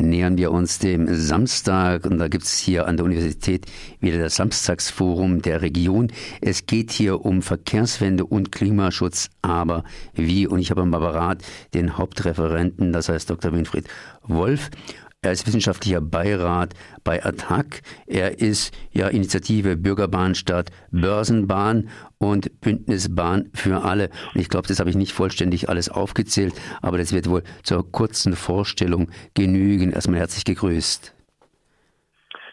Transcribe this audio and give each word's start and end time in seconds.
nähern 0.00 0.36
wir 0.38 0.50
uns 0.50 0.78
dem 0.78 1.06
Samstag 1.14 2.06
und 2.06 2.18
da 2.18 2.28
gibt 2.28 2.44
es 2.44 2.58
hier 2.58 2.86
an 2.86 2.96
der 2.96 3.06
Universität 3.06 3.66
wieder 4.00 4.18
das 4.18 4.36
Samstagsforum 4.36 5.42
der 5.42 5.62
Region. 5.62 6.12
Es 6.40 6.66
geht 6.66 6.90
hier 6.90 7.24
um 7.24 7.42
Verkehrswende 7.42 8.24
und 8.24 8.52
Klimaschutz, 8.52 9.30
aber 9.42 9.84
wie? 10.14 10.46
Und 10.46 10.58
ich 10.58 10.70
habe 10.70 10.82
am 10.82 10.94
Apparat 10.94 11.42
den 11.74 11.98
Hauptreferenten, 11.98 12.92
das 12.92 13.08
heißt 13.08 13.30
Dr. 13.30 13.52
Winfried 13.52 13.86
Wolf. 14.22 14.70
Er 15.20 15.32
ist 15.32 15.48
wissenschaftlicher 15.48 16.00
Beirat 16.00 16.74
bei 17.02 17.24
ATTAC. 17.24 17.82
Er 18.06 18.38
ist 18.38 18.72
ja 18.92 19.08
Initiative 19.08 19.76
Bürgerbahn 19.76 20.36
statt 20.36 20.70
Börsenbahn 20.92 21.90
und 22.18 22.60
Bündnisbahn 22.60 23.50
für 23.52 23.82
alle. 23.82 24.10
Und 24.32 24.40
ich 24.40 24.48
glaube, 24.48 24.68
das 24.68 24.78
habe 24.78 24.90
ich 24.90 24.96
nicht 24.96 25.12
vollständig 25.12 25.68
alles 25.68 25.88
aufgezählt, 25.88 26.54
aber 26.82 26.98
das 26.98 27.12
wird 27.12 27.28
wohl 27.28 27.42
zur 27.64 27.90
kurzen 27.90 28.36
Vorstellung 28.36 29.10
genügen. 29.34 29.90
Erstmal 29.90 30.20
herzlich 30.20 30.44
gegrüßt. 30.44 31.12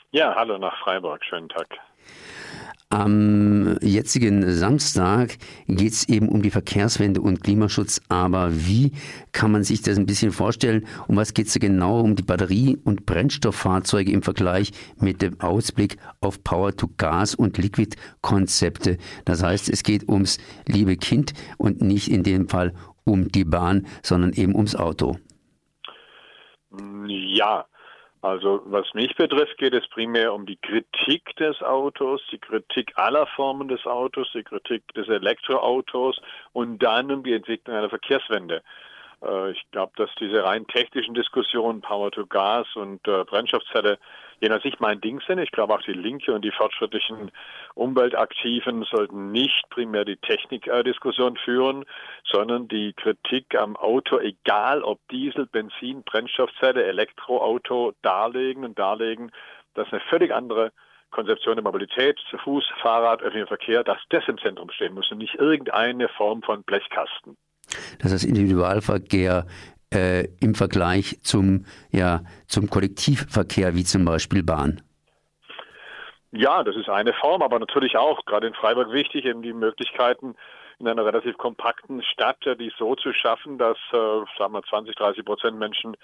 Ja, 0.09 0.34
hallo 0.35 0.57
nach 0.57 0.76
Freiburg. 0.84 1.23
Schönen 1.23 1.49
Tag. 1.49 1.68
Am 2.95 3.77
jetzigen 3.81 4.49
Samstag 4.54 5.38
geht 5.67 5.91
es 5.91 6.08
eben 6.08 6.30
um 6.30 6.41
die 6.41 6.49
Verkehrswende 6.49 7.20
und 7.20 7.44
Klimaschutz. 7.44 7.99
Aber 8.08 8.55
wie 8.55 8.94
kann 9.34 9.52
man 9.52 9.66
sich 9.66 9.81
das 9.81 9.98
ein 9.98 10.05
bisschen 10.05 10.31
vorstellen? 10.31 10.88
Um 11.09 11.18
was 11.18 11.34
geht 11.34 11.48
es 11.48 11.55
genau? 11.55 11.99
Um 11.99 12.16
die 12.16 12.23
Batterie- 12.23 12.77
und 12.85 13.05
Brennstofffahrzeuge 13.05 14.13
im 14.13 14.21
Vergleich 14.21 14.71
mit 14.98 15.21
dem 15.21 15.41
Ausblick 15.41 15.98
auf 16.21 16.41
Power-to-Gas- 16.41 17.35
und 17.35 17.58
Liquid-Konzepte. 17.58 18.98
Das 19.26 19.43
heißt, 19.43 19.68
es 19.68 19.84
geht 19.84 20.07
ums 20.07 20.38
liebe 20.66 20.96
Kind 20.96 21.34
und 21.57 21.82
nicht 21.82 22.09
in 22.09 22.23
dem 22.23 22.48
Fall 22.48 22.73
um 23.04 23.27
die 23.30 23.43
Bahn, 23.43 23.88
sondern 24.04 24.32
eben 24.32 24.55
ums 24.55 24.73
Auto. 24.73 25.18
Ja, 27.09 27.66
also 28.22 28.62
was 28.66 28.92
mich 28.94 29.16
betrifft, 29.16 29.58
geht 29.58 29.74
es 29.74 29.88
primär 29.88 30.34
um 30.34 30.46
die 30.46 30.58
Kritik 30.58 31.35
des 31.35 31.62
Autos, 31.62 32.22
die 32.32 32.40
Kritik 32.40 32.91
aller 32.96 33.27
Formen 33.27 33.68
des 33.68 33.85
Autos, 33.85 34.27
die 34.34 34.44
Kritik 34.44 34.84
des 34.94 35.07
Elektroautos 35.07 36.20
und 36.54 36.82
dann 36.82 37.12
um 37.12 37.24
die 37.24 37.34
Entwicklung 37.34 37.76
einer 37.76 37.90
Verkehrswende. 37.90 38.63
Äh, 39.22 39.52
ich 39.52 39.63
glaube, 39.72 39.94
dass 39.96 40.10
diese 40.20 40.44
rein 40.44 40.66
technischen 40.68 41.13
Diskussionen, 41.13 41.82
Power 41.82 42.12
to 42.12 42.26
Gas 42.26 42.68
und 42.76 43.07
äh, 43.07 43.24
Brennstoffzelle, 43.24 43.99
je 44.40 44.50
nach 44.50 44.62
Sicht 44.62 44.80
mein 44.80 45.02
Ding 45.02 45.22
sind. 45.28 45.40
Ich 45.40 45.52
glaube 45.52 45.74
auch 45.74 45.82
die 45.82 45.94
Linke 45.94 46.34
und 46.34 46.44
die 46.44 46.52
fortschrittlichen 46.52 47.32
Umweltaktiven 47.74 48.84
sollten 48.84 49.32
nicht 49.32 49.70
primär 49.70 50.05
die 50.05 50.18
Technikdiskussion 50.18 51.38
führen, 51.38 51.86
sondern 52.24 52.68
die 52.68 52.94
Kritik 52.94 53.56
am 53.56 53.76
Auto, 53.76 54.20
egal 54.20 54.84
ob 54.84 55.00
Diesel, 55.10 55.46
Benzin, 55.46 56.04
Brennstoffzelle, 56.04 56.84
Elektroauto, 56.86 57.94
darlegen 58.02 58.66
und 58.66 58.78
darlegen, 58.78 59.32
dass 59.74 59.91
eine 59.91 60.02
völlig 60.10 60.34
andere 60.34 60.72
Konzeption 61.12 61.56
der 61.56 61.63
Mobilität, 61.63 62.20
zu 62.30 62.38
Fuß, 62.38 62.66
Fahrrad, 62.82 63.22
öffentlicher 63.22 63.48
Verkehr, 63.48 63.84
dass 63.84 64.00
das 64.09 64.28
im 64.28 64.38
Zentrum 64.38 64.69
stehen 64.72 64.94
muss 64.94 65.09
und 65.12 65.19
nicht 65.19 65.36
irgendeine 65.36 66.09
Form 66.09 66.41
von 66.41 66.63
Blechkasten 66.63 67.38
dass 68.00 68.12
das 68.12 68.24
Individualverkehr 68.24 69.46
äh, 69.94 70.25
im 70.40 70.56
Vergleich 70.56 71.19
zum, 71.22 71.66
ja, 71.91 72.22
zum 72.47 72.69
Kollektivverkehr, 72.69 73.75
wie 73.75 73.84
zum 73.84 74.06
Beispiel 74.06 74.44
Bahn? 74.44 74.81
Ja, 76.31 76.64
das 76.64 76.75
ist 76.75 76.90
eine 76.90 77.14
Form, 77.14 77.41
aber 77.41 77.59
natürlich 77.59 77.96
auch, 77.96 78.25
gerade 78.25 78.47
in 78.47 78.53
Freiburg 78.53 78.91
wichtig, 78.91 79.25
eben 79.25 79.41
die 79.41 79.53
Möglichkeiten 79.53 80.36
in 80.80 80.88
einer 80.88 81.06
relativ 81.06 81.38
kompakten 81.38 82.03
Stadt, 82.03 82.38
die 82.59 82.72
so 82.78 82.96
zu 82.96 83.13
schaffen, 83.13 83.58
dass, 83.58 83.78
äh, 83.94 84.22
sagen 84.38 84.53
wir, 84.53 84.63
20, 84.63 84.96
30 84.96 85.24
Prozent 85.24 85.58
Menschen 85.58 85.96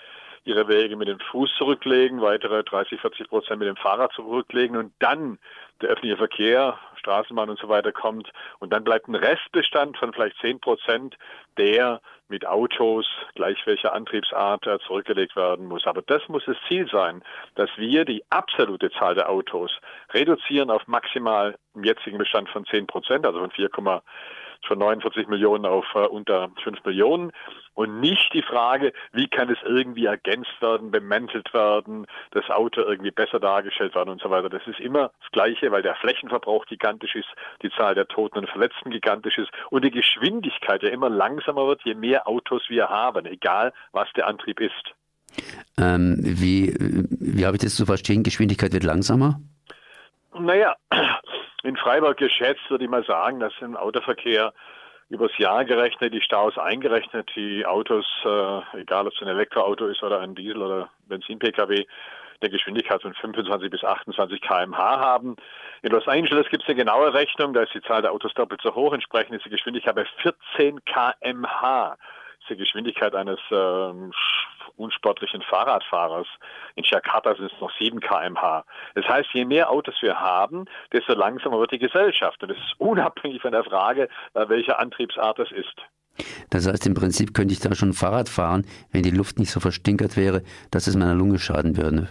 ihre 0.44 0.68
Wege 0.68 0.96
mit 0.96 1.08
dem 1.08 1.20
Fuß 1.20 1.54
zurücklegen, 1.58 2.22
weitere 2.22 2.64
30, 2.64 3.00
40 3.00 3.30
Prozent 3.30 3.60
mit 3.60 3.68
dem 3.68 3.76
Fahrrad 3.76 4.12
zurücklegen 4.14 4.76
und 4.76 4.94
dann 5.00 5.38
der 5.82 5.90
öffentliche 5.90 6.18
Verkehr, 6.18 6.78
Straßenbahn 6.96 7.50
und 7.50 7.60
so 7.60 7.70
weiter 7.70 7.92
kommt. 7.92 8.32
Und 8.60 8.72
dann 8.72 8.84
bleibt 8.84 9.08
ein 9.08 9.16
Restbestand 9.16 9.98
von 9.98 10.14
vielleicht 10.14 10.38
10 10.40 10.60
Prozent, 10.60 11.18
der 11.58 12.02
mit 12.28 12.46
Autos, 12.46 13.06
gleich 13.36 13.58
welcher 13.66 13.94
Antriebsart, 13.94 14.66
äh, 14.66 14.80
zurückgelegt 14.88 15.36
werden 15.36 15.68
muss. 15.68 15.86
Aber 15.86 16.02
das 16.02 16.28
muss 16.28 16.44
das 16.46 16.58
Ziel 16.68 16.88
sein, 16.92 17.24
dass 17.56 17.70
wir 17.78 18.06
die 18.06 18.24
absolute 18.30 18.90
Zahl 18.92 19.16
der 19.16 19.30
Autos 19.30 19.72
reduzieren 20.14 20.72
auf 20.72 20.88
maximal 20.88 21.56
im 21.76 21.84
jetzigen 21.84 22.18
Bestand 22.18 22.50
von 22.50 22.66
10 22.66 22.88
Prozent, 22.88 23.26
also 23.26 23.40
von 23.40 23.52
4, 23.52 23.70
von 24.68 24.80
49 24.80 25.28
Millionen 25.28 25.66
auf 25.66 25.86
äh, 25.96 26.06
unter 26.06 26.50
5 26.64 26.84
Millionen 26.86 27.32
und 27.74 28.00
nicht 28.00 28.34
die 28.34 28.42
Frage, 28.42 28.94
wie 29.14 29.28
kann 29.28 29.50
es 29.50 29.58
irgendwie 29.64 30.06
ergänzt 30.06 30.62
werden, 30.62 30.92
bemäntelt 30.92 31.54
werden, 31.54 32.06
das 32.32 32.50
Auto 32.50 32.82
irgendwie 32.82 33.12
besser 33.12 33.40
dargestellt 33.40 33.96
werden 33.96 34.10
und 34.10 34.22
so 34.22 34.30
weiter. 34.30 34.50
Das 34.50 34.66
ist 34.68 34.80
immer 34.80 35.12
das 35.22 35.32
Gleiche, 35.32 35.72
weil 35.72 35.82
der 35.82 35.96
Flächenverbrauch 35.96 36.66
gigantisch 36.66 37.16
ist, 37.16 37.30
die 37.62 37.72
Zahl 37.72 37.96
der 37.96 38.08
Toten 38.08 38.40
und 38.40 38.50
Verletzten 38.50 38.92
gigantisch 38.92 39.38
ist 39.38 39.50
und 39.70 39.84
die 39.84 39.92
Geschwindigkeit 39.92 40.84
ja 40.84 40.90
immer 40.90 41.10
langsamer 41.10 41.68
wird, 41.68 41.82
je 41.84 41.96
mehr 41.96 42.28
Autos 42.28 42.64
wir 42.70 42.90
haben, 42.90 43.26
egal 43.26 43.74
was 43.92 44.12
der 44.14 44.28
Antrieb 44.28 44.60
ist. 44.60 44.94
Ähm, 45.78 46.18
wie 46.20 46.76
wie 46.78 47.46
habe 47.46 47.56
ich 47.56 47.62
das 47.64 47.76
zu 47.76 47.86
verstehen? 47.86 48.24
Geschwindigkeit 48.24 48.74
wird 48.74 48.84
langsamer? 48.84 49.40
Naja, 50.38 50.76
in 51.64 51.78
Freiburg 51.78 52.18
geschätzt 52.18 52.70
würde 52.70 52.86
ich 52.86 52.90
mal 52.90 53.06
sagen, 53.06 53.40
dass 53.40 53.54
im 53.62 53.76
Autoverkehr 53.76 54.54
übers 55.12 55.38
Jahr 55.38 55.66
gerechnet, 55.66 56.14
die 56.14 56.22
Staus 56.22 56.58
eingerechnet, 56.58 57.30
die 57.36 57.66
Autos, 57.66 58.06
äh, 58.24 58.80
egal 58.80 59.08
ob 59.08 59.14
es 59.14 59.22
ein 59.22 59.28
Elektroauto 59.28 59.88
ist 59.88 60.02
oder 60.04 60.22
ein 60.22 60.36
Diesel- 60.36 60.62
oder 60.62 60.90
Benzin-Pkw, 61.08 61.86
eine 62.42 62.50
Geschwindigkeit 62.50 63.02
von 63.02 63.14
25 63.14 63.70
bis 63.70 63.84
28 63.84 64.42
km/h 64.42 65.00
haben. 65.00 65.36
In 65.82 65.92
Los 65.92 66.08
Angeles 66.08 66.50
gibt 66.50 66.64
es 66.64 66.70
eine 66.70 66.78
genaue 66.78 67.14
Rechnung, 67.14 67.54
da 67.54 67.64
ist 67.64 67.74
die 67.74 67.82
Zahl 67.82 68.02
der 68.02 68.14
Autos 68.14 68.34
doppelt 68.34 68.62
so 68.64 68.74
hoch, 68.74 68.94
entsprechend 68.94 69.36
ist 69.36 69.46
die 69.46 69.50
Geschwindigkeit 69.50 69.96
bei 69.96 70.06
14 70.24 70.84
km/h 70.86 71.98
die 72.52 72.58
Geschwindigkeit 72.58 73.16
eines 73.16 73.40
ähm, 73.52 74.12
unsportlichen 74.78 75.42
Fahrradfahrers. 75.42 76.28
In 76.76 76.84
Jakarta 76.84 77.36
sind 77.36 77.52
es 77.52 77.62
noch 77.62 77.72
7 77.78 78.00
kmh. 78.00 78.64
Das 78.96 79.06
heißt, 79.08 79.30
je 79.34 79.46
mehr 79.46 79.70
Autos 79.70 79.96
wir 80.02 80.20
haben, 80.20 80.66
desto 80.92 81.14
langsamer 81.14 81.60
wird 81.60 81.72
die 81.72 81.80
Gesellschaft. 81.80 82.42
Und 82.42 82.50
das 82.50 82.58
ist 82.58 82.76
unabhängig 82.78 83.42
von 83.42 83.52
der 83.52 83.64
Frage, 83.64 84.10
äh, 84.34 84.50
welcher 84.50 84.80
Antriebsart 84.80 85.40
es 85.40 85.52
ist. 85.52 85.76
Das 86.50 86.68
heißt, 86.68 86.86
im 86.88 86.94
Prinzip 86.94 87.34
könnte 87.34 87.54
ich 87.54 87.60
da 87.60 87.74
schon 87.74 87.94
Fahrrad 87.94 88.28
fahren, 88.28 88.66
wenn 88.92 89.04
die 89.04 89.12
Luft 89.12 89.40
nicht 89.40 89.52
so 89.52 89.60
verstinkert 89.60 90.18
wäre, 90.18 90.44
dass 90.70 90.88
es 90.88 90.96
meiner 90.96 91.16
Lunge 91.16 91.40
schaden 91.40 91.78
würde. 91.78 92.10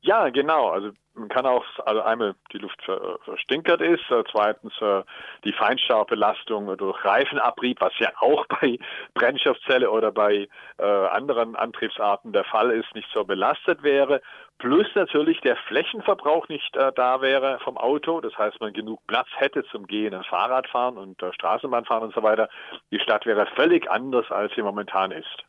Ja, 0.00 0.28
genau. 0.28 0.68
Also 0.68 0.90
man 1.18 1.28
kann 1.28 1.46
auch, 1.46 1.64
also 1.84 2.02
einmal 2.02 2.34
die 2.52 2.58
Luft 2.58 2.82
verstinkert 3.24 3.80
ist, 3.80 4.10
äh, 4.10 4.22
zweitens 4.30 4.72
äh, 4.80 5.02
die 5.44 5.52
Feinstaubbelastung 5.52 6.76
durch 6.76 7.04
Reifenabrieb, 7.04 7.80
was 7.80 7.92
ja 7.98 8.10
auch 8.20 8.46
bei 8.60 8.78
Brennstoffzelle 9.14 9.90
oder 9.90 10.12
bei 10.12 10.48
äh, 10.78 10.84
anderen 10.84 11.56
Antriebsarten 11.56 12.32
der 12.32 12.44
Fall 12.44 12.70
ist, 12.70 12.94
nicht 12.94 13.08
so 13.12 13.24
belastet 13.24 13.82
wäre. 13.82 14.20
Plus 14.58 14.86
natürlich 14.94 15.40
der 15.42 15.56
Flächenverbrauch 15.56 16.48
nicht 16.48 16.74
da 16.74 17.20
wäre 17.20 17.60
vom 17.60 17.78
Auto. 17.78 18.20
Das 18.20 18.36
heißt, 18.36 18.60
man 18.60 18.72
genug 18.72 19.00
Platz 19.06 19.28
hätte 19.36 19.64
zum 19.66 19.86
Gehen 19.86 20.14
und 20.14 20.26
Fahrradfahren 20.26 20.98
und 20.98 21.22
Straßenbahnfahren 21.34 22.08
und 22.08 22.14
so 22.14 22.24
weiter. 22.24 22.48
Die 22.90 22.98
Stadt 22.98 23.24
wäre 23.24 23.46
völlig 23.54 23.88
anders, 23.88 24.28
als 24.32 24.52
sie 24.56 24.62
momentan 24.62 25.12
ist. 25.12 25.44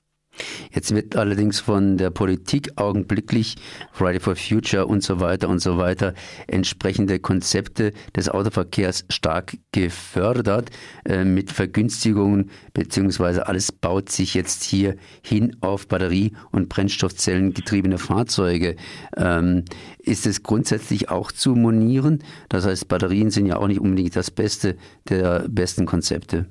Jetzt 0.72 0.94
wird 0.94 1.16
allerdings 1.16 1.60
von 1.60 1.98
der 1.98 2.10
Politik 2.12 2.72
augenblicklich 2.78 3.56
Friday 3.92 4.20
for 4.20 4.36
Future 4.36 4.86
und 4.86 5.04
so 5.04 5.20
weiter 5.20 5.50
und 5.50 5.60
so 5.60 5.78
weiter 5.78 6.14
entsprechende 6.48 7.20
Konzepte 7.20 7.92
des 8.16 8.30
Autoverkehrs 8.30 9.06
stark 9.10 9.58
gefördert 9.72 10.70
äh, 11.06 11.24
mit 11.24 11.52
Vergünstigungen 11.52 12.52
beziehungsweise 12.74 13.48
alles 13.48 13.72
baut 13.72 14.10
sich 14.10 14.34
jetzt 14.34 14.64
hier 14.64 14.96
hin 15.24 15.58
auf 15.62 15.88
Batterie- 15.88 16.34
und 16.52 16.70
Brennstoffzellen 16.70 17.54
getriebene 17.54 17.98
Fahrzeuge. 17.98 18.76
Ähm, 19.18 19.66
ist 20.00 20.26
es 20.26 20.44
grundsätzlich 20.44 21.10
auch 21.10 21.32
zu 21.32 21.56
monieren? 21.56 22.24
Das 22.48 22.66
heißt, 22.66 22.88
Batterien 22.88 23.32
sind 23.32 23.46
ja 23.48 23.58
auch 23.58 23.68
nicht 23.68 23.82
unbedingt 23.82 24.16
das 24.16 24.32
Beste 24.32 24.78
der 25.10 25.46
besten 25.50 25.86
Konzepte. 25.86 26.46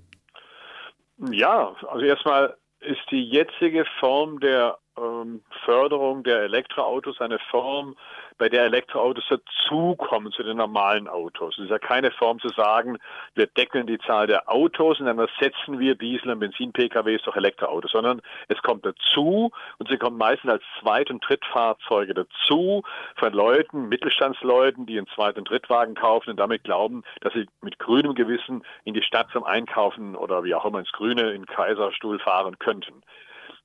Ja, 1.33 1.75
also 1.89 2.05
erstmal 2.05 2.55
ist 2.81 3.11
die 3.11 3.25
jetzige 3.25 3.85
Form 3.99 4.41
der 4.41 4.79
ähm, 4.97 5.43
Förderung 5.65 6.23
der 6.23 6.43
Elektroautos 6.43 7.21
eine 7.21 7.39
Form, 7.51 7.97
bei 8.39 8.49
der 8.49 8.65
Elektroautos 8.65 9.25
dazukommen 9.29 10.33
zu 10.33 10.43
den 10.43 10.57
normalen 10.57 11.09
Autos. 11.09 11.59
Es 11.59 11.65
ist 11.65 11.71
ja 11.71 11.79
keine 11.79 12.11
Form 12.13 12.39
zu 12.39 12.49
sagen, 12.51 12.99
wir 13.35 13.47
deckeln 13.47 13.87
die 13.87 13.99
Zahl 13.99 14.27
der 14.27 14.49
Autos 14.49 15.01
und 15.01 15.07
dann 15.07 15.19
ersetzen 15.19 15.79
wir 15.79 15.97
Diesel- 15.97 16.31
und 16.31 16.39
Benzin-PKWs 16.39 17.23
durch 17.23 17.37
Elektroautos, 17.37 17.91
sondern 17.91 18.23
es 18.47 18.61
kommt 18.63 18.87
dazu 18.87 19.51
und 19.79 19.89
sie 19.89 19.99
kommen 19.99 20.17
meistens 20.17 20.53
als 20.53 20.63
Zweit- 20.81 21.11
und 21.11 21.29
Drittfahrzeuge 21.29 22.15
dazu 22.15 22.83
von 23.17 23.33
Leuten, 23.33 23.89
Mittelstandsleuten, 23.89 24.87
die 24.87 24.99
einen 24.99 25.09
Zweit- 25.09 25.37
und 25.37 25.51
Drittwagen 25.51 25.95
kaufen 25.97 26.31
und 26.31 26.37
damit 26.37 26.65
glauben, 26.65 27.03
dass 27.21 27.33
sie 27.33 27.47
mit 27.61 27.79
grünem 27.79 28.15
Gewissen 28.15 28.65
in 28.85 28.95
die 28.95 29.03
Stadt 29.03 29.29
zum 29.33 29.45
Einkaufen 29.45 30.15
oder 30.15 30.45
wie 30.45 30.55
auch 30.55 30.65
immer 30.65 30.79
ins 30.79 30.93
Grüne, 30.93 31.33
in 31.33 31.47
Kaiserstuhl 31.47 32.21
fahren 32.21 32.59
könnten. 32.59 33.03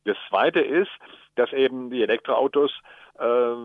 Das 0.05 0.17
Zweite 0.29 0.59
ist, 0.59 0.91
dass 1.35 1.53
eben 1.53 1.89
die 1.89 2.03
Elektroautos 2.03 2.71
äh, 3.19 3.55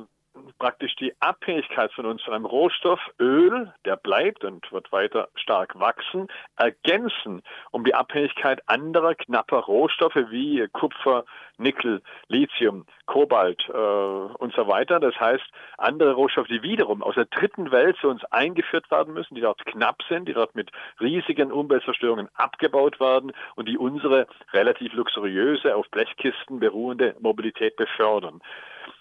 praktisch 0.59 0.95
die 0.97 1.13
Abhängigkeit 1.21 1.93
von 1.93 2.07
uns 2.07 2.23
von 2.23 2.35
einem 2.35 2.47
Rohstoff, 2.47 3.01
Öl, 3.19 3.73
der 3.85 3.97
bleibt 3.97 4.45
und 4.45 4.71
wird 4.73 4.91
weiter 4.93 5.29
stark 5.35 5.79
wachsen, 5.79 6.29
ergänzen 6.57 7.43
um 7.71 7.85
die 7.85 7.95
Abhängigkeit 7.95 8.61
anderer 8.67 9.15
knapper 9.15 9.59
Rohstoffe 9.59 10.17
wie 10.31 10.67
Kupfer, 10.73 11.25
Nickel, 11.59 12.03
Lithium, 12.29 12.87
Kobalt 13.07 13.69
äh, 13.69 13.73
und 13.73 14.55
so 14.55 14.67
weiter. 14.69 15.01
Das 15.01 15.19
heißt, 15.19 15.45
andere 15.77 16.13
Rohstoffe, 16.13 16.49
die 16.49 16.63
wiederum 16.63 17.03
aus 17.03 17.15
der 17.15 17.27
dritten 17.27 17.71
Welt 17.71 17.97
zu 18.01 18.09
uns 18.09 18.25
eingeführt 18.27 18.91
werden 18.91 19.15
müssen, 19.15 19.35
die 19.35 19.41
dort 19.41 19.65
knapp 19.67 20.03
sind, 20.09 20.29
die 20.29 20.35
dort 20.35 20.55
mit 20.55 20.71
riesigen 21.01 21.51
Umweltzerstörungen 21.53 22.29
abgebaut 22.35 23.01
werden 23.01 23.33
und 23.57 23.69
die 23.69 23.79
unsere 23.79 24.27
relativ 24.53 24.93
luxuriöse, 24.93 25.75
auf 25.75 25.89
Blechkisten 25.91 26.61
beruhende 26.61 27.17
Mobilität 27.21 27.77
befördern. 27.77 28.41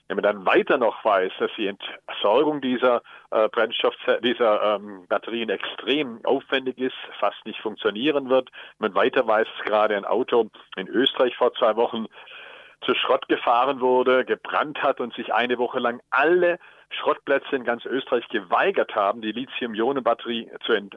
Wenn 0.08 0.16
man 0.16 0.24
dann 0.24 0.46
weiter 0.46 0.78
noch 0.78 1.04
weiß, 1.04 1.34
dass 1.40 1.52
die 1.58 1.68
Entsorgung 1.68 2.62
dieser 2.62 3.02
äh, 3.32 3.50
Brennstoff 3.50 3.94
dieser 4.24 4.76
ähm, 4.76 5.06
Batterien 5.10 5.50
extrem 5.50 6.24
aufwendig 6.24 6.78
ist, 6.78 6.96
fast 7.20 7.46
nicht 7.46 7.60
funktionieren 7.60 8.30
wird, 8.30 8.50
wenn 8.80 8.92
man 8.92 8.96
weiter 8.96 9.28
weiß, 9.28 9.48
dass 9.58 9.66
gerade 9.66 9.98
ein 9.98 10.06
Auto 10.06 10.50
in 10.78 10.88
Österreich 10.88 11.36
vor 11.36 11.54
zwei 11.54 11.76
Wochen 11.76 12.06
zu 12.82 12.94
Schrott 12.96 13.28
gefahren 13.28 13.82
wurde, 13.82 14.24
gebrannt 14.24 14.82
hat 14.82 15.02
und 15.02 15.14
sich 15.14 15.34
eine 15.34 15.58
Woche 15.58 15.80
lang 15.80 16.00
alle 16.10 16.58
Schrottplätze 16.90 17.56
in 17.56 17.66
ganz 17.66 17.86
Österreich 17.86 18.28
geweigert 18.30 18.96
haben, 18.96 19.22
die 19.22 19.32
Lithium-Ionen-Batterie 19.32 20.50
zu 20.66 20.74
ent 20.74 20.96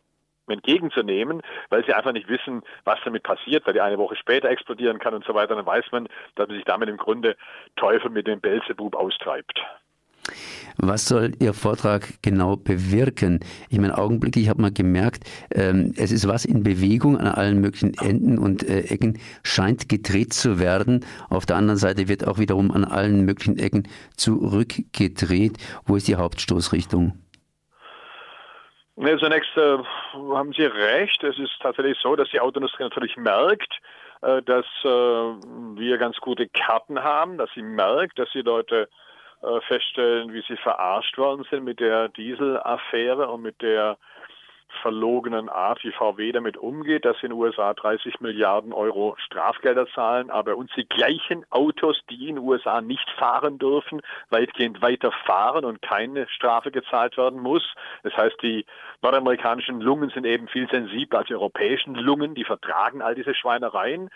entgegenzunehmen, 0.51 1.43
weil 1.69 1.85
sie 1.85 1.93
einfach 1.93 2.13
nicht 2.13 2.29
wissen, 2.29 2.63
was 2.85 2.99
damit 3.05 3.23
passiert, 3.23 3.67
weil 3.67 3.75
die 3.75 3.81
eine 3.81 3.99
Woche 3.99 4.17
später 4.17 4.49
explodieren 4.49 4.99
kann 4.99 5.15
und 5.15 5.25
so 5.25 5.35
weiter. 5.35 5.55
Dann 5.55 5.67
weiß 5.67 5.87
man, 5.93 6.09
dass 6.35 6.49
man 6.49 6.57
sich 6.57 6.65
damit 6.65 6.89
im 6.89 6.97
Grunde 6.97 7.37
Teufel 7.77 8.11
mit 8.11 8.27
dem 8.27 8.41
Belzebub 8.41 8.95
austreibt. 8.95 9.61
Was 10.77 11.07
soll 11.07 11.33
Ihr 11.41 11.53
Vortrag 11.53 12.23
genau 12.23 12.57
bewirken? 12.57 13.41
Ich 13.69 13.79
meine, 13.79 13.99
augenblicklich 13.99 14.49
habe 14.49 14.63
mal 14.63 14.73
gemerkt, 14.73 15.25
ähm, 15.53 15.93
es 15.97 16.13
ist 16.13 16.27
was 16.27 16.45
in 16.45 16.63
Bewegung 16.63 17.19
an 17.19 17.27
allen 17.27 17.61
möglichen 17.61 17.95
Enden 17.95 18.39
und 18.39 18.63
äh, 18.63 18.83
Ecken, 18.83 19.19
scheint 19.43 19.89
gedreht 19.89 20.33
zu 20.33 20.59
werden. 20.59 21.05
Auf 21.29 21.47
der 21.47 21.57
anderen 21.57 21.79
Seite 21.79 22.09
wird 22.09 22.27
auch 22.27 22.39
wiederum 22.39 22.71
an 22.71 22.85
allen 22.85 23.25
möglichen 23.25 23.59
Ecken 23.59 23.89
zurückgedreht. 24.17 25.59
Wo 25.85 25.97
ist 25.97 26.09
die 26.09 26.17
Hauptstoßrichtung? 26.17 27.15
Nee, 29.03 29.17
zunächst 29.17 29.57
äh, 29.57 29.79
haben 30.13 30.53
Sie 30.53 30.65
recht. 30.65 31.25
Es 31.25 31.39
ist 31.39 31.59
tatsächlich 31.63 31.97
so, 32.03 32.17
dass 32.17 32.29
die 32.29 32.39
Autoindustrie 32.39 32.83
natürlich 32.83 33.17
merkt, 33.17 33.81
äh, 34.21 34.43
dass 34.43 34.67
äh, 34.85 34.89
wir 34.89 35.97
ganz 35.97 36.19
gute 36.19 36.47
Karten 36.49 37.03
haben, 37.03 37.39
dass 37.39 37.49
sie 37.55 37.63
merkt, 37.63 38.19
dass 38.19 38.29
die 38.33 38.43
Leute 38.43 38.91
äh, 39.43 39.61
feststellen, 39.63 40.35
wie 40.35 40.45
sie 40.47 40.59
verarscht 40.59 41.17
worden 41.17 41.47
sind 41.51 41.65
mit 41.65 41.81
der 41.81 42.11
Dieselaffäre 42.11 43.31
und 43.31 43.41
mit 43.41 43.63
der 43.63 43.97
verlogenen 44.81 45.49
Art, 45.49 45.83
wie 45.85 45.93
VW 45.93 46.33
damit 46.33 46.57
umgeht, 46.57 47.05
dass 47.05 47.17
in 47.23 47.31
den 47.31 47.39
USA 47.39 47.75
30 47.75 48.21
Milliarden 48.21 48.73
Euro 48.73 49.17
Strafgelder 49.19 49.87
zahlen, 49.95 50.31
aber 50.31 50.57
uns 50.57 50.71
die 50.77 50.89
gleichen 50.89 51.45
Autos, 51.51 52.01
die 52.11 52.29
in 52.29 52.37
den 52.37 52.45
USA 52.45 52.81
nicht 52.81 53.09
fahren 53.19 53.59
dürfen, 53.59 54.01
weitgehend 54.31 54.83
weiter 54.83 55.13
fahren 55.25 55.65
und 55.65 55.83
keine 55.83 56.29
Strafe 56.29 56.71
gezahlt 56.71 57.17
werden 57.17 57.41
muss. 57.41 57.75
Das 58.03 58.17
heißt, 58.17 58.37
die 58.43 58.65
nordamerikanischen 59.03 59.81
Lungen 59.81 60.11
sind 60.11 60.27
eben 60.27 60.49
viel 60.49 60.69
sensibler 60.71 61.21
als 61.21 61.29
die 61.29 61.35
europäischen 61.35 61.95
Lungen, 61.95 62.35
die 62.35 62.45
vertragen 62.45 63.03
all 63.03 63.15
diese 63.15 63.35
Schweinereien. 63.35 64.11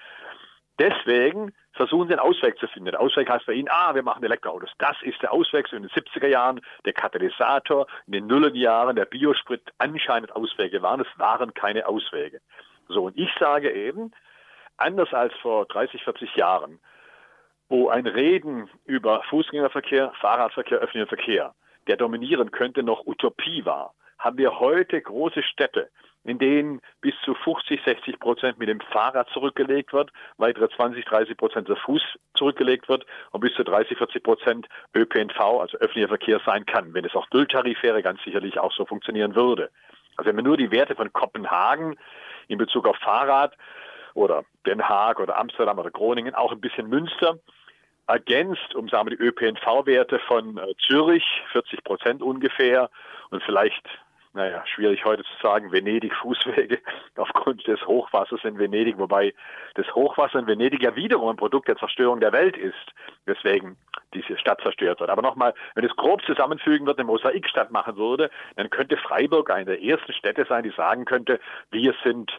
Deswegen 0.78 1.52
versuchen 1.72 2.08
sie 2.08 2.14
einen 2.14 2.28
Ausweg 2.28 2.58
zu 2.58 2.66
finden. 2.66 2.90
Der 2.90 3.00
Ausweg 3.00 3.28
heißt 3.28 3.46
bei 3.46 3.52
ihnen, 3.52 3.68
ah, 3.70 3.94
wir 3.94 4.02
machen 4.02 4.24
Elektroautos. 4.24 4.70
Das 4.78 4.96
ist 5.02 5.22
der 5.22 5.32
Ausweg 5.32 5.68
so 5.68 5.76
in 5.76 5.82
den 5.82 5.90
70er 5.90 6.26
Jahren, 6.26 6.60
der 6.84 6.92
Katalysator, 6.92 7.86
in 8.06 8.12
den 8.12 8.26
Nullen 8.26 8.54
Jahren, 8.54 8.96
der 8.96 9.04
Biosprit 9.04 9.62
anscheinend 9.78 10.34
Auswege 10.34 10.82
waren. 10.82 11.00
Es 11.00 11.18
waren 11.18 11.54
keine 11.54 11.86
Auswege. 11.86 12.40
So, 12.88 13.04
und 13.04 13.16
ich 13.16 13.30
sage 13.38 13.72
eben, 13.72 14.12
anders 14.76 15.12
als 15.12 15.32
vor 15.34 15.66
30, 15.66 16.02
40 16.02 16.34
Jahren, 16.36 16.80
wo 17.68 17.88
ein 17.88 18.06
Reden 18.06 18.68
über 18.84 19.22
Fußgängerverkehr, 19.30 20.12
Fahrradverkehr, 20.20 20.78
öffentlichen 20.78 21.08
Verkehr, 21.08 21.54
der 21.86 21.96
dominieren 21.96 22.50
könnte, 22.50 22.82
noch 22.82 23.06
Utopie 23.06 23.64
war, 23.64 23.94
haben 24.18 24.38
wir 24.38 24.58
heute 24.58 25.00
große 25.00 25.42
Städte, 25.42 25.90
in 26.24 26.38
denen 26.38 26.80
bis 27.00 27.14
zu 27.24 27.34
50, 27.34 27.82
60 27.84 28.18
Prozent 28.18 28.58
mit 28.58 28.68
dem 28.68 28.80
Fahrrad 28.80 29.28
zurückgelegt 29.30 29.92
wird, 29.92 30.10
weitere 30.38 30.68
20, 30.68 31.04
30 31.04 31.36
Prozent 31.36 31.68
zu 31.68 31.76
Fuß 31.76 32.02
zurückgelegt 32.34 32.88
wird 32.88 33.04
und 33.30 33.40
bis 33.40 33.54
zu 33.54 33.62
30, 33.62 33.98
40 33.98 34.22
Prozent 34.22 34.68
ÖPNV, 34.94 35.38
also 35.38 35.76
öffentlicher 35.78 36.08
Verkehr 36.08 36.40
sein 36.44 36.64
kann. 36.64 36.94
Wenn 36.94 37.04
es 37.04 37.14
auch 37.14 37.26
Nulltarif 37.32 37.82
wäre, 37.82 38.02
ganz 38.02 38.22
sicherlich 38.24 38.58
auch 38.58 38.72
so 38.72 38.86
funktionieren 38.86 39.34
würde. 39.34 39.70
Also 40.16 40.28
wenn 40.28 40.36
man 40.36 40.44
nur 40.44 40.56
die 40.56 40.70
Werte 40.70 40.94
von 40.94 41.12
Kopenhagen 41.12 41.96
in 42.48 42.58
Bezug 42.58 42.86
auf 42.86 42.96
Fahrrad 42.96 43.56
oder 44.14 44.44
Den 44.66 44.88
Haag 44.88 45.20
oder 45.20 45.38
Amsterdam 45.38 45.78
oder 45.78 45.90
Groningen, 45.90 46.34
auch 46.34 46.52
ein 46.52 46.60
bisschen 46.60 46.88
Münster, 46.88 47.38
ergänzt 48.06 48.74
um 48.74 48.88
sagen 48.88 49.10
wir, 49.10 49.16
die 49.16 49.22
ÖPNV-Werte 49.22 50.18
von 50.20 50.58
äh, 50.58 50.74
Zürich, 50.86 51.24
40 51.52 51.84
Prozent 51.84 52.22
ungefähr, 52.22 52.90
und 53.30 53.42
vielleicht 53.42 53.82
naja, 54.34 54.64
schwierig 54.66 55.04
heute 55.04 55.22
zu 55.22 55.32
sagen, 55.40 55.70
Venedig-Fußwege 55.70 56.81
aufgrund 57.16 57.66
des 57.69 57.81
Hochwassers 57.86 58.42
in 58.44 58.58
Venedig, 58.58 58.98
wobei 58.98 59.32
das 59.75 59.86
Hochwasser 59.94 60.40
in 60.40 60.48
Venedig 60.48 60.82
ja 60.82 60.96
wiederum 60.96 61.31
ein 61.31 61.36
Produkt 61.36 61.69
der 61.69 61.76
Zerstörung 61.76 62.19
der 62.19 62.32
Welt 62.32 62.56
ist, 62.56 62.94
weswegen 63.26 63.76
diese 64.12 64.36
Stadt 64.36 64.60
zerstört 64.60 64.98
wird. 64.98 65.10
Aber 65.10 65.22
nochmal, 65.22 65.54
wenn 65.76 65.84
es 65.84 65.94
grob 65.94 66.20
zusammenfügen 66.26 66.86
wird, 66.86 66.98
eine 66.98 67.06
Mosaikstadt 67.06 67.70
machen 67.70 67.96
würde, 67.96 68.28
dann 68.56 68.70
könnte 68.70 68.96
Freiburg 68.96 69.50
eine 69.50 69.66
der 69.66 69.82
ersten 69.82 70.12
Städte 70.12 70.44
sein, 70.48 70.64
die 70.64 70.72
sagen 70.76 71.04
könnte, 71.04 71.38
wir 71.70 71.94
sind 72.02 72.32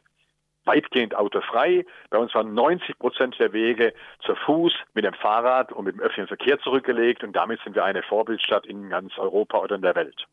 weitgehend 0.65 1.15
autofrei. 1.15 1.85
Bei 2.09 2.17
uns 2.17 2.33
waren 2.35 2.53
90 2.53 2.99
Prozent 2.99 3.39
der 3.39 3.53
Wege 3.53 3.93
zu 4.25 4.35
Fuß, 4.35 4.73
mit 4.95 5.05
dem 5.05 5.13
Fahrrad 5.13 5.71
und 5.71 5.85
mit 5.85 5.95
dem 5.95 6.01
öffentlichen 6.01 6.27
Verkehr 6.27 6.59
zurückgelegt 6.59 7.23
und 7.23 7.33
damit 7.33 7.61
sind 7.63 7.75
wir 7.75 7.85
eine 7.85 8.03
Vorbildstadt 8.03 8.65
in 8.65 8.89
ganz 8.89 9.17
Europa 9.17 9.59
oder 9.59 9.75
in 9.75 9.81
der 9.81 9.95
Welt. 9.95 10.25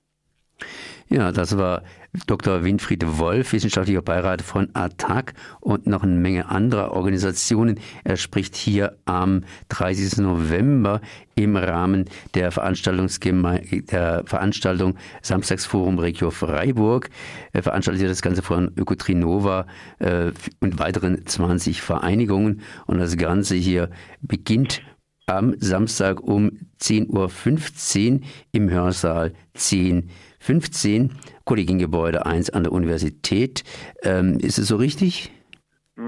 Ja, 1.09 1.33
das 1.33 1.57
war 1.57 1.83
Dr. 2.27 2.63
Winfried 2.63 3.19
Wolf, 3.19 3.53
wissenschaftlicher 3.53 4.03
Beirat 4.03 4.43
von 4.43 4.69
ATTAC 4.75 5.33
und 5.61 5.87
noch 5.87 6.03
eine 6.03 6.15
Menge 6.15 6.51
anderer 6.51 6.93
Organisationen. 6.93 7.81
Er 8.05 8.17
spricht 8.17 8.55
hier 8.55 8.99
am 9.07 9.45
30. 9.71 10.19
November 10.19 11.01
im 11.35 11.57
Rahmen 11.57 12.05
der, 12.35 12.51
der 12.51 14.23
Veranstaltung 14.27 14.97
Samstagsforum 15.23 15.99
Regio 15.99 16.31
Freiburg. 16.31 17.09
Er 17.53 17.63
veranstaltet 17.63 18.11
das 18.11 18.21
Ganze 18.21 18.43
von 18.43 18.71
Ökotrinova 18.77 19.67
äh, 19.99 20.33
und 20.61 20.79
weiteren 20.79 21.25
20 21.27 21.81
Vereinigungen. 21.81 22.61
Und 22.87 22.99
das 22.99 23.17
Ganze 23.17 23.55
hier 23.55 23.89
beginnt 24.21 24.83
am 25.27 25.55
Samstag 25.59 26.21
um 26.21 26.59
10.15 26.81 28.13
Uhr 28.13 28.21
im 28.53 28.71
Hörsaal 28.71 29.33
10 29.55 30.11
15, 30.43 31.19
Kollegiengebäude 31.45 32.27
1 32.27 32.51
an 32.51 32.65
der 32.65 32.73
Universität. 32.73 33.63
Ähm, 34.03 34.39
ist 34.41 34.59
es 34.59 34.69
so 34.69 34.77
richtig? 34.77 35.31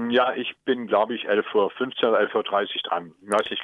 Ja, 0.09 0.33
ich 0.33 0.53
bin, 0.65 0.87
glaube 0.87 1.15
ich, 1.15 1.29
11.15 1.29 1.55
Uhr 1.55 2.09
oder 2.09 2.19
11.30 2.19 2.35
Uhr 2.35 2.81
dran. 2.83 3.11
Weiß 3.21 3.49
nicht 3.49 3.63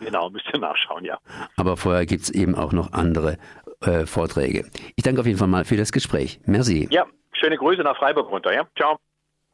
genau, 0.00 0.30
müsst 0.30 0.46
ihr 0.52 0.58
nachschauen, 0.58 1.04
ja. 1.04 1.18
Aber 1.56 1.76
vorher 1.76 2.06
gibt 2.06 2.22
es 2.22 2.30
eben 2.30 2.54
auch 2.54 2.72
noch 2.72 2.92
andere 2.92 3.38
äh, 3.80 4.06
Vorträge. 4.06 4.68
Ich 4.96 5.04
danke 5.04 5.20
auf 5.20 5.26
jeden 5.26 5.38
Fall 5.38 5.48
mal 5.48 5.64
für 5.64 5.76
das 5.76 5.92
Gespräch. 5.92 6.40
Merci. 6.46 6.88
Ja, 6.90 7.06
schöne 7.32 7.56
Grüße 7.56 7.82
nach 7.82 7.96
Freiburg 7.96 8.30
runter, 8.30 8.52
ja. 8.52 8.66
Ciao. 8.76 8.98